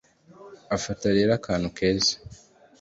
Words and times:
afata 0.75 1.05
rero 1.17 1.31
akantu 1.39 1.67
keza 1.77 2.13